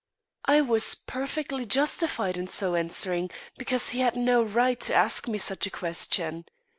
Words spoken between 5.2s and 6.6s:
me such a question.